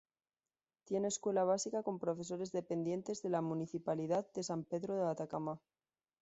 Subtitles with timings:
[0.85, 5.59] Tiene escuela básica con profesores dependientes de la municipalidad de San Pedro de Atacama.